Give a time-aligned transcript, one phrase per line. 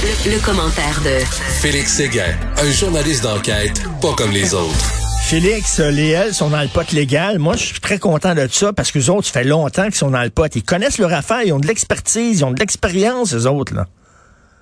[0.00, 1.24] Le, le commentaire de
[1.60, 4.92] Félix Séguin, un journaliste d'enquête pas comme les autres.
[5.24, 7.38] Félix, euh, les L sont dans le pot légal.
[7.40, 9.96] Moi, je suis très content de ça parce que les autres, ça fait longtemps qu'ils
[9.96, 10.54] sont dans le pot.
[10.54, 13.86] Ils connaissent leur affaire, ils ont de l'expertise, ils ont de l'expérience, les autres, là.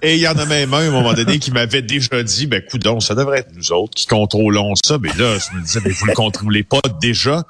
[0.02, 2.46] Et il y en a même un, à un moment donné, qui m'avait déjà dit,
[2.46, 4.98] ben, coudon, ça devrait être nous autres qui contrôlons ça.
[5.00, 7.44] Mais là, je me disais, mais vous le contrôlez pas déjà.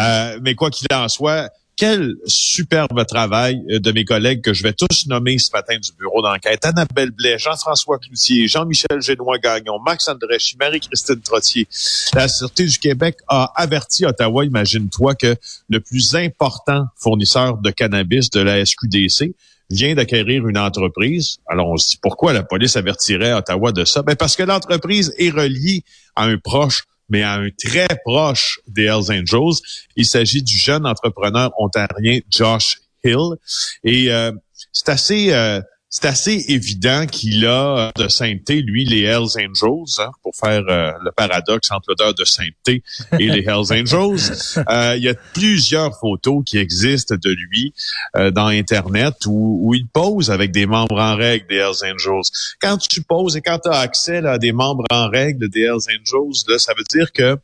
[0.00, 4.62] Euh, mais quoi qu'il en soit, quel superbe travail euh, de mes collègues que je
[4.62, 6.64] vais tous nommer ce matin du bureau d'enquête.
[6.64, 11.66] Annabelle Blais, Jean-François Cloutier, Jean-Michel Génois-Gagnon, Max Andrèche, Marie-Christine Trottier.
[12.14, 15.34] La Sûreté du Québec a averti Ottawa, imagine-toi, que
[15.68, 19.34] le plus important fournisseur de cannabis de la SQDC
[19.70, 21.38] vient d'acquérir une entreprise.
[21.46, 24.02] Alors, on se dit pourquoi la police avertirait Ottawa de ça?
[24.02, 25.82] Ben, parce que l'entreprise est reliée
[26.14, 29.60] à un proche mais à un très proche des Hells Angels.
[29.96, 33.36] Il s'agit du jeune entrepreneur ontarien Josh Hill.
[33.84, 34.32] Et euh,
[34.72, 35.32] c'est assez...
[35.32, 35.60] Euh,
[35.94, 40.90] c'est assez évident qu'il a de sainteté, lui, les Hells Angels, hein, pour faire euh,
[41.04, 42.82] le paradoxe entre l'odeur de sainteté
[43.18, 44.32] et les Hells Angels.
[44.68, 47.74] Euh, il y a plusieurs photos qui existent de lui
[48.16, 52.22] euh, dans Internet où, où, il pose avec des membres en règle des Hells Angels.
[52.60, 55.74] Quand tu poses et quand tu as accès à des membres en règle des Hells
[55.74, 57.36] Angels, là, ça veut dire que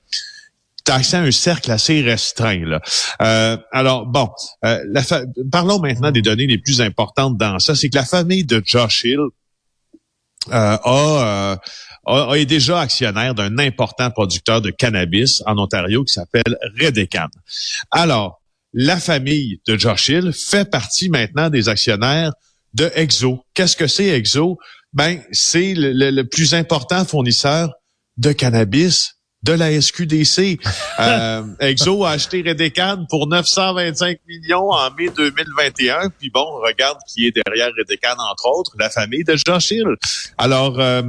[0.90, 2.64] accès à un cercle assez restreint.
[2.64, 2.80] Là.
[3.22, 4.28] Euh, alors, bon,
[4.64, 4.78] euh,
[5.50, 7.74] parlons maintenant des données les plus importantes dans ça.
[7.74, 9.20] C'est que la famille de Josh Hill
[10.50, 11.58] euh, a,
[12.06, 17.28] a, est déjà actionnaire d'un important producteur de cannabis en Ontario qui s'appelle Redecan.
[17.90, 18.40] Alors,
[18.72, 22.32] la famille de Josh Hill fait partie maintenant des actionnaires
[22.74, 23.42] de Exo.
[23.54, 24.58] Qu'est-ce que c'est Exo?
[24.92, 27.72] Ben, c'est le, le plus important fournisseur
[28.16, 29.17] de cannabis
[29.48, 30.58] de la SQDC.
[31.00, 36.10] Euh, Exo a acheté Redecan pour 925 millions en mai 2021.
[36.18, 39.86] Puis bon, regarde qui est derrière Redecan, entre autres, la famille de Josh Hill.
[40.36, 41.02] Alors, euh,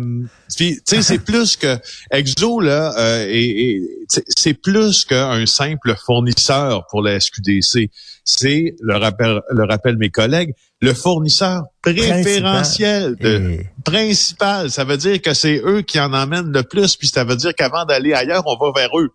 [0.55, 1.77] tu sais, c'est plus que
[2.11, 7.89] Exo, là, euh, et, c'est plus qu'un simple fournisseur pour la SQDC.
[8.31, 14.69] C'est, le rappel, le rappel mes collègues, le fournisseur préférentiel de principal.
[14.69, 17.55] Ça veut dire que c'est eux qui en emmènent le plus, puis ça veut dire
[17.55, 19.09] qu'avant d'aller ailleurs, on va vers eux.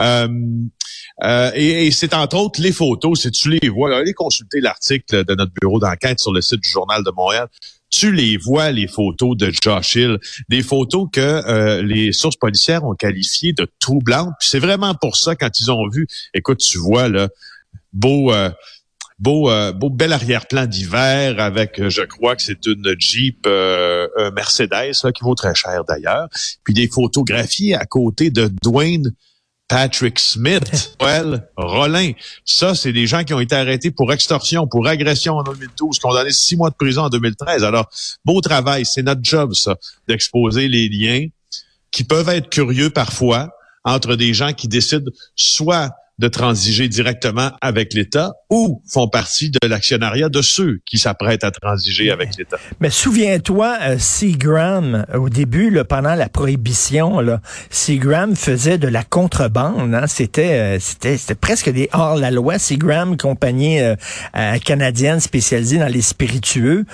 [0.00, 0.28] Euh,
[1.24, 5.34] euh, et, c'est entre autres les photos, si tu les vois, allez consulter l'article de
[5.34, 7.48] notre bureau d'enquête sur le site du Journal de Montréal.
[7.90, 12.84] Tu les vois, les photos de Josh Hill, des photos que euh, les sources policières
[12.84, 14.34] ont qualifiées de troublantes.
[14.38, 17.28] C'est vraiment pour ça, quand ils ont vu, écoute, tu vois, là,
[17.94, 18.30] beau
[19.18, 24.06] beau, euh, beau bel arrière-plan d'hiver avec, euh, je crois que c'est une Jeep euh,
[24.32, 26.28] Mercedes là, qui vaut très cher d'ailleurs.
[26.64, 29.14] Puis des photographies à côté de Dwayne
[29.66, 32.12] Patrick Smith, Well, Rollin.
[32.44, 36.32] Ça, c'est des gens qui ont été arrêtés pour extorsion, pour agression en 2012, condamnés
[36.32, 37.64] six mois de prison en 2013.
[37.64, 37.88] Alors,
[38.26, 39.76] beau travail, c'est notre job, ça,
[40.06, 41.26] d'exposer les liens
[41.90, 43.50] qui peuvent être curieux parfois
[43.84, 49.58] entre des gens qui décident soit de transiger directement avec l'État ou font partie de
[49.66, 52.56] l'actionnariat de ceux qui s'apprêtent à transiger avec l'État.
[52.78, 59.02] Mais souviens-toi, euh, Seagram, au début, là, pendant la prohibition, là, Seagram faisait de la
[59.02, 59.92] contrebande.
[59.92, 60.06] Hein?
[60.06, 62.58] C'était, euh, c'était, c'était presque des hors-la-loi.
[62.58, 63.96] Seagram, compagnie euh,
[64.64, 66.84] canadienne spécialisée dans les spiritueux,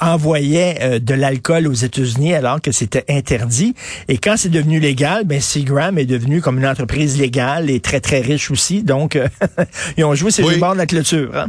[0.00, 3.74] envoyait de l'alcool aux États-Unis alors que c'était interdit.
[4.08, 8.00] Et quand c'est devenu légal, ben Seagram est devenu comme une entreprise légale et très
[8.00, 9.28] très riche aussi donc, euh,
[9.96, 10.56] ils ont joué ces oui.
[10.56, 11.36] de la clôture.
[11.36, 11.48] Hein?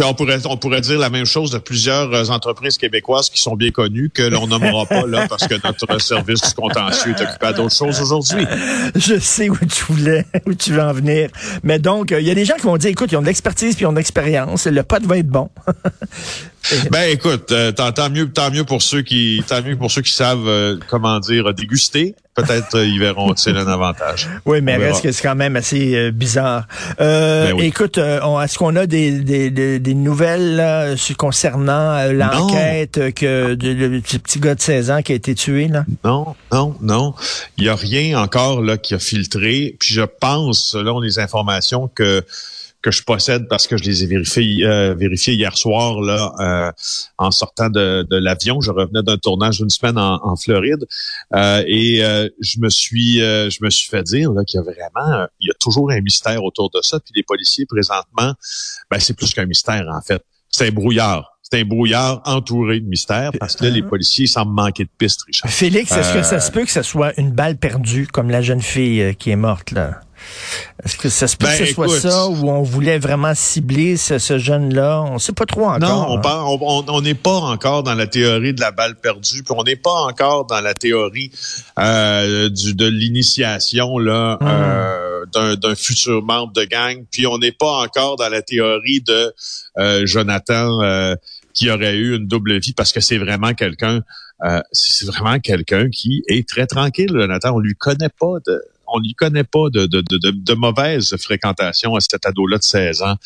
[0.00, 3.56] on pourrait, on pourrait dire la même chose de plusieurs euh, entreprises québécoises qui sont
[3.56, 7.52] bien connues que l'on nommera pas là parce que notre service contentieux est occupé à
[7.52, 8.46] d'autres choses aujourd'hui.
[8.94, 11.30] Je sais où tu voulais, où tu veux en venir.
[11.62, 13.26] Mais donc, euh, il y a des gens qui vont dire, écoute, ils ont de
[13.26, 14.66] l'expertise puis ils ont de l'expérience.
[14.66, 15.50] Le pot va être bon.
[16.90, 20.78] ben écoute, tant, mieux, tant mieux pour ceux qui, tant mieux pour ceux qui savent
[20.88, 24.28] comment dire déguster peut-être euh, ils verront c'est un avantage.
[24.44, 26.66] Oui, mais reste que c'est quand même assez euh, bizarre.
[27.00, 34.02] Euh, ben Écoute, est-ce qu'on a des, des, des, nouvelles là, concernant l'enquête que de,
[34.04, 35.84] ce petit gars de 16 ans qui a été tué là?
[36.04, 37.14] Non, non, non.
[37.56, 39.76] Il y a rien encore là qui a filtré.
[39.78, 42.24] Puis je pense, selon les informations que
[42.82, 46.72] que je possède parce que je les ai vérifiés, euh, hier soir là euh,
[47.16, 48.60] en sortant de, de l'avion.
[48.60, 50.84] Je revenais d'un tournage d'une semaine en, en Floride
[51.34, 55.26] euh, et euh, je me suis je me suis fait dire qu'il y a vraiment
[55.40, 56.98] il y a toujours un mystère autour de ça.
[57.00, 58.34] Puis les policiers présentement,
[58.90, 60.22] ben c'est plus qu'un mystère en fait.
[60.50, 64.54] C'est un brouillard c'est un brouillard entouré de mystères parce que là, les policiers semblent
[64.54, 65.50] manquer de pistes, Richard.
[65.50, 68.62] Félix, est-ce que ça se peut que ce soit une balle perdue comme la jeune
[68.62, 70.00] fille qui est morte là?
[70.84, 73.96] Est-ce que ça se peut ben, que ce soit ça ou on voulait vraiment cibler
[73.96, 75.02] ce, jeune-là?
[75.02, 75.78] On sait pas trop encore.
[75.80, 76.20] Non,
[76.88, 80.02] on n'est pas encore dans la théorie de la balle perdue, puis on n'est pas
[80.02, 81.30] encore dans la théorie
[81.78, 84.48] euh, du, de l'initiation là hum.
[84.48, 89.32] euh, d'un futur membre de gang, puis on n'est pas encore dans la théorie de
[89.78, 91.14] euh, Jonathan euh,
[91.54, 94.02] qui aurait eu une double vie parce que c'est vraiment quelqu'un
[94.44, 97.54] euh, c'est vraiment quelqu'un qui est très tranquille, Jonathan.
[97.54, 98.60] On lui connaît pas de
[98.92, 103.02] on lui connaît pas de, de, de, de mauvaise fréquentation à cet ado-là de 16
[103.02, 103.16] ans.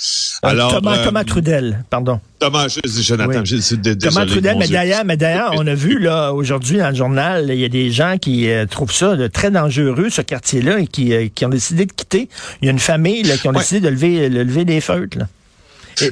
[0.42, 2.20] Alors, Thomas, Thomas Trudel, pardon.
[2.38, 3.50] Thomas, Jonathan, oui.
[3.50, 7.46] désolé, Thomas Trudel, mais d'ailleurs, mais d'ailleurs, on a vu là aujourd'hui dans le journal,
[7.48, 11.44] il y a des gens qui trouvent ça très dangereux ce quartier-là et qui, qui
[11.44, 12.28] ont décidé de quitter.
[12.60, 15.18] Il y a une famille là, qui ont décidé de lever, de lever des feutres.
[15.18, 15.26] Là.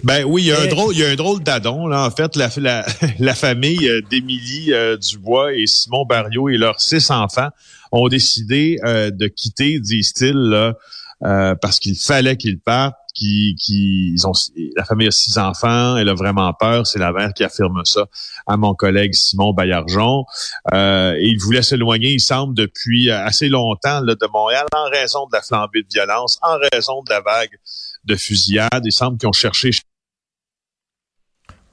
[0.03, 2.07] Ben oui, il y a un drôle, il y a un drôle d'adon là.
[2.07, 2.87] En fait, la, la,
[3.19, 7.49] la famille euh, d'Émilie euh, Dubois et Simon Barriot et leurs six enfants
[7.95, 10.75] ont décidé euh, de quitter, disent-ils,
[11.21, 12.97] parce qu'il fallait qu'ils partent.
[13.15, 14.33] Qui, ont,
[14.77, 16.85] la famille a six enfants, elle a vraiment peur.
[16.85, 18.07] C'est la mère qui affirme ça
[18.49, 20.25] à mon collègue Simon Baillargeon.
[20.73, 25.27] Euh, et il voulait s'éloigner, il semble, depuis assez longtemps là, de Montréal en raison
[25.27, 27.57] de la flambée de violence, en raison de la vague
[28.05, 28.83] de fusillade.
[28.85, 29.71] Il semble qu'ils ont cherché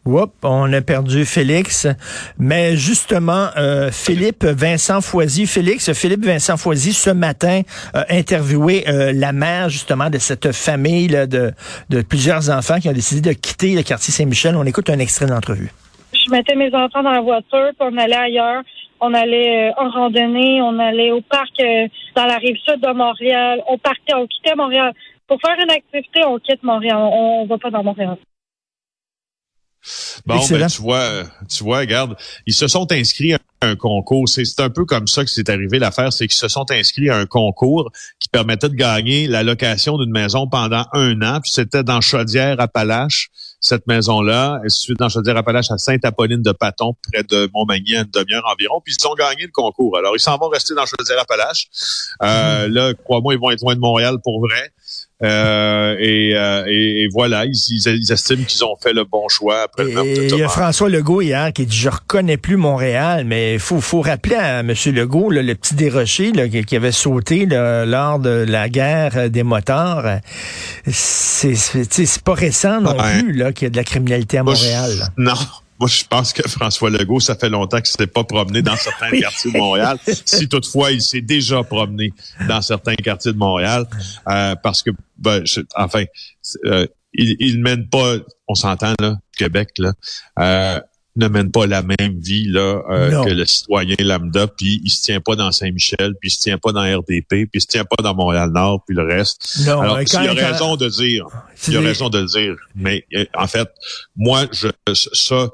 [0.06, 1.88] Oups, on a perdu Félix.
[2.40, 7.62] Mais justement, euh, Philippe Vincent Foisy, Félix, Philippe Vincent Foisy, ce matin,
[7.94, 11.52] a interviewé euh, la mère justement de cette famille de,
[11.90, 14.56] de plusieurs enfants qui ont décidé de quitter le quartier Saint-Michel.
[14.56, 15.72] On écoute un extrait d'entrevue.
[16.14, 18.64] Je mettais mes enfants dans la voiture, puis on allait ailleurs.
[19.00, 21.58] On allait euh, en randonnée, on allait au parc
[22.16, 23.62] dans la rive sud de Montréal.
[23.68, 24.94] On partait, on quittait Montréal.
[25.28, 26.98] Pour faire une activité, on quitte Montréal.
[26.98, 28.18] On, ne va pas dans Montréal.
[30.26, 34.28] Bon, ben, tu vois, tu vois, regarde, ils se sont inscrits à un concours.
[34.28, 37.18] C'est un peu comme ça que c'est arrivé l'affaire, c'est qu'ils se sont inscrits à
[37.18, 41.40] un concours qui permettait de gagner la location d'une maison pendant un an.
[41.42, 43.30] Puis c'était dans Chaudière-Appalaches,
[43.60, 44.62] cette maison-là.
[44.66, 48.82] Et suite dans Chaudière-Appalaches à Sainte-Apolline de Paton, près de Montmagny, à une demi-heure environ.
[48.84, 49.98] Puis ils ont gagné le concours.
[49.98, 51.68] Alors, ils s'en vont rester dans Chaudière-Appalaches.
[52.24, 52.72] Euh, mmh.
[52.72, 54.72] Là, crois-moi, ils vont être loin de Montréal pour vrai.
[55.24, 59.84] Euh, euh, et, et, voilà, ils, ils, estiment qu'ils ont fait le bon choix après
[59.84, 63.60] le Il y a François Legault hier qui dit je reconnais plus Montréal, mais il
[63.60, 64.74] faut, faut rappeler à M.
[64.88, 70.20] Legault le petit déroché là, qui, avait sauté lors de la guerre des motards.
[70.88, 75.10] C'est pas récent non plus là qu'il y a de la criminalité à Montréal.
[75.18, 75.34] non.
[75.82, 79.10] Moi, je pense que François Legault, ça fait longtemps qu'il s'était pas promené dans certains
[79.20, 79.98] quartiers de Montréal.
[80.26, 82.14] Si toutefois, il s'est déjà promené
[82.48, 83.88] dans certains quartiers de Montréal,
[84.30, 85.44] euh, parce que, ben,
[85.76, 86.04] enfin,
[86.66, 88.18] euh, il, il mène pas,
[88.48, 89.94] on s'entend là, Québec là.
[90.40, 90.80] Euh,
[91.16, 95.02] ne mène pas la même vie là euh, que le citoyen lambda, puis il se
[95.02, 97.84] tient pas dans Saint-Michel, puis il se tient pas dans RDP, puis il se tient
[97.84, 99.60] pas dans Montréal-Nord, puis le reste.
[99.66, 101.26] Non, Alors, il y a raison de dire,
[101.68, 103.68] il y a raison de le dire, mais euh, en fait,
[104.16, 105.50] moi, je ça,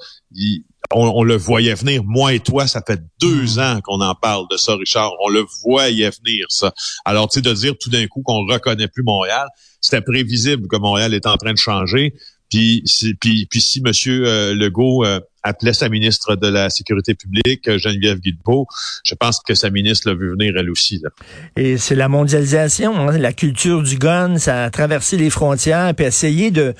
[0.92, 2.04] on, le voyait venir.
[2.06, 3.60] Moi et toi, ça fait deux hmm.
[3.60, 5.12] ans qu'on en parle de ça, Richard.
[5.22, 6.72] On le voyait venir, ça.
[7.04, 9.48] Alors, tu sais, de dire tout d'un coup qu'on reconnaît plus Montréal,
[9.82, 12.14] c'était prévisible que Montréal est en train de changer.
[12.50, 12.84] Puis,
[13.20, 13.92] puis, puis si M.
[14.08, 15.04] Euh, Legault
[15.48, 18.68] appelait sa ministre de la Sécurité publique, Geneviève Guilbeault.
[19.04, 21.00] Je pense que sa ministre l'a vu venir elle aussi.
[21.04, 21.10] Là.
[21.56, 26.06] Et c'est la mondialisation, hein, la culture du gun, ça a traversé les frontières, puis
[26.06, 26.74] essayer de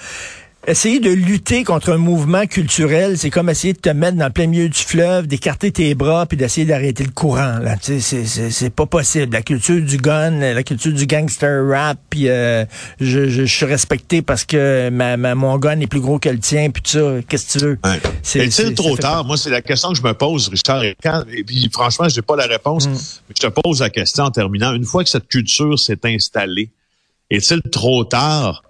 [0.68, 4.32] essayer de lutter contre un mouvement culturel, c'est comme essayer de te mettre dans le
[4.32, 7.60] plein milieu du fleuve, d'écarter tes bras, puis d'essayer d'arrêter le courant.
[7.60, 9.34] Là, c'est, pas possible.
[9.34, 12.66] La culture du gun, la culture du gangster rap, puis euh,
[13.00, 16.40] je, je, suis respecté parce que ma, ma, mon gun est plus gros que le
[16.40, 17.22] tien, puis tout ça.
[17.28, 17.80] Qu'est-ce que tu veux?
[17.84, 18.00] Ouais.
[18.22, 19.24] C'est trop tard.
[19.24, 20.84] Moi, c'est la question que je me pose, Richard.
[20.84, 22.88] Et, quand, et puis, franchement, j'ai pas la réponse.
[22.88, 22.94] Mm.
[23.30, 24.74] Mais je te pose la question en terminant.
[24.74, 26.70] Une fois que cette culture s'est installée,
[27.30, 28.64] est-il trop tard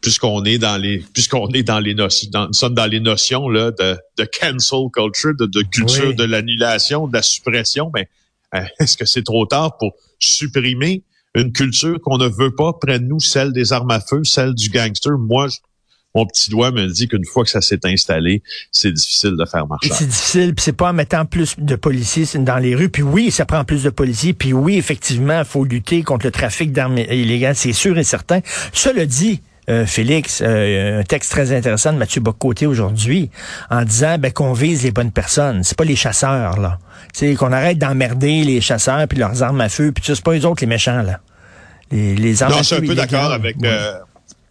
[0.00, 3.48] puisqu'on est dans les puisqu'on est dans les notions dans, nous sommes dans les notions
[3.48, 8.08] là de, de cancel culture de, de culture de l'annulation de la suppression mais
[8.54, 11.04] euh, est-ce que c'est trop tard pour supprimer
[11.34, 14.54] une culture qu'on ne veut pas près de nous celle des armes à feu celle
[14.54, 15.12] du gangster?
[15.18, 15.48] Moi
[16.14, 18.42] mon petit doigt me dit qu'une fois que ça s'est installé,
[18.72, 19.90] c'est difficile de faire marcher.
[19.92, 22.88] C'est difficile, puis c'est pas en mettant plus de policiers dans les rues.
[22.88, 24.32] Puis oui, ça prend plus de policiers.
[24.32, 28.40] Puis oui, effectivement, il faut lutter contre le trafic d'armes illégales, c'est sûr et certain.
[28.72, 29.40] Cela dit,
[29.70, 33.30] euh, Félix, euh, un texte très intéressant de Mathieu Bocoté aujourd'hui,
[33.70, 35.62] en disant ben, qu'on vise les bonnes personnes.
[35.62, 36.78] C'est pas les chasseurs, là.
[37.12, 40.44] C'est qu'on arrête d'emmerder les chasseurs puis leurs armes à feu, puis c'est pas eux
[40.44, 41.20] autres les méchants, là.
[41.92, 43.56] Les, les armes non, je suis un peu d'accord avec.
[43.64, 43.94] Euh,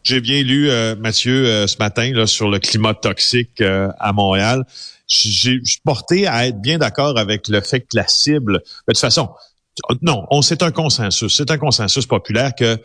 [0.03, 4.63] j'ai bien lu Mathieu ce matin là sur le climat toxique à Montréal.
[5.07, 8.53] J'ai porté à être bien d'accord avec le fait que la cible.
[8.53, 9.29] De toute façon,
[10.01, 12.77] non, on c'est un consensus, c'est un consensus populaire que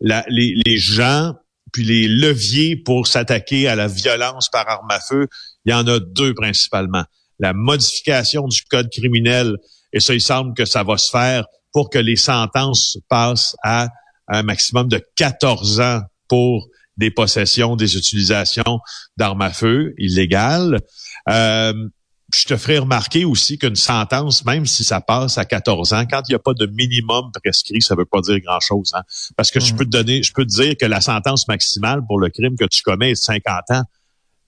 [0.00, 1.34] la, les, les gens
[1.72, 5.28] puis les leviers pour s'attaquer à la violence par arme à feu,
[5.64, 7.04] il y en a deux principalement.
[7.38, 9.56] La modification du code criminel,
[9.92, 13.88] et ça, il semble que ça va se faire pour que les sentences passent à
[14.28, 18.80] un maximum de 14 ans pour des possessions, des utilisations
[19.16, 20.80] d'armes à feu illégales.
[21.28, 21.72] Euh,
[22.34, 26.22] je te ferai remarquer aussi qu'une sentence, même si ça passe à 14 ans, quand
[26.28, 28.92] il n'y a pas de minimum prescrit, ça ne veut pas dire grand-chose.
[28.94, 29.02] Hein?
[29.36, 29.76] Parce que je mm.
[29.76, 32.66] peux te donner, je peux te dire que la sentence maximale pour le crime que
[32.66, 33.82] tu commets est 50 ans.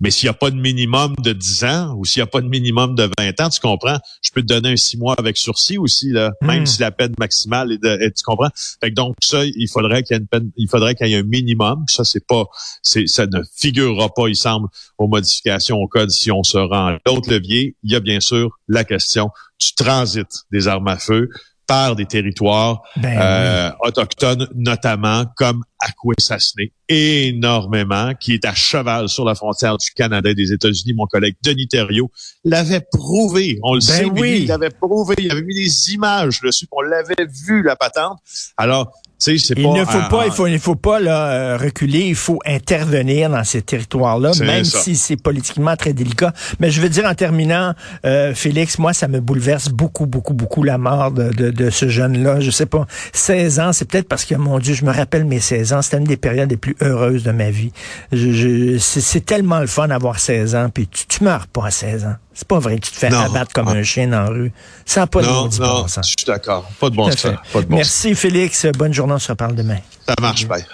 [0.01, 2.41] Mais s'il n'y a pas de minimum de 10 ans ou s'il n'y a pas
[2.41, 5.37] de minimum de 20 ans, tu comprends, je peux te donner un 6 mois avec
[5.37, 6.67] sursis aussi, là, même hmm.
[6.67, 8.51] si la peine maximale est de, tu comprends?
[8.81, 11.15] Fait que donc, ça, il faudrait qu'il y ait une peine, il faudrait qu'il y
[11.15, 11.85] ait un minimum.
[11.87, 12.45] Ça, c'est pas,
[12.83, 16.97] c'est, ça ne figurera pas, il semble, aux modifications au code si on se rend.
[17.07, 19.31] L'autre levier, il y a bien sûr la question
[19.61, 21.29] du transit des armes à feu
[21.67, 29.25] par des territoires ben euh, autochtones, notamment comme Akwesasne, énormément, qui est à cheval sur
[29.25, 30.93] la frontière du Canada et des États-Unis.
[30.95, 32.11] Mon collègue Denis Thériault
[32.45, 33.61] l'avait prouvé.
[33.63, 34.41] On le ben sait, oui.
[34.43, 35.15] il l'avait prouvé.
[35.19, 36.67] Il avait mis des images dessus.
[36.73, 38.19] On l'avait vu, la patente.
[38.57, 38.93] Alors,
[39.27, 43.29] il ne faut pas, il faut, il faut pas là, euh, reculer, il faut intervenir
[43.29, 46.33] dans ces territoires-là, même si c'est politiquement très délicat.
[46.59, 47.75] Mais je veux dire en terminant,
[48.07, 51.89] euh, Félix, moi ça me bouleverse beaucoup, beaucoup, beaucoup la mort de, de, de ce
[51.89, 52.41] jeune-là.
[52.41, 55.41] Je sais pas, 16 ans, c'est peut-être parce que mon Dieu, je me rappelle mes
[55.41, 57.73] 16 ans, c'était une des périodes les plus heureuses de ma vie.
[58.13, 61.71] Je, je, c'est tellement le fun d'avoir 16 ans, puis tu, tu meurs pas à
[61.71, 62.17] 16 ans.
[62.35, 64.53] C'est pas vrai que tu te fais abattre comme un chien dans la rue.
[64.87, 65.51] Ça n'a pas de bon
[65.89, 66.07] sens.
[66.07, 66.65] Je suis d'accord.
[66.81, 67.35] Pas de bon sens.
[67.69, 68.67] Merci, Félix.
[68.79, 69.13] Bonne journée.
[69.15, 69.79] On se reparle demain.
[70.09, 70.65] Ça marche, bye.